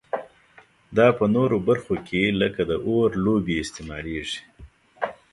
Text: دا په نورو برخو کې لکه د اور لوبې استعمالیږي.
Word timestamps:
دا 0.97 1.07
په 1.17 1.25
نورو 1.35 1.57
برخو 1.67 1.93
کې 2.07 2.21
لکه 2.41 2.61
د 2.69 2.71
اور 2.87 3.09
لوبې 3.25 3.55
استعمالیږي. 3.63 4.39